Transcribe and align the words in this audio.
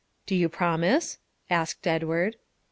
"Do 0.25 0.33
you 0.33 0.49
promise?" 0.49 1.19
asked 1.47 1.85
Edward. 1.85 2.37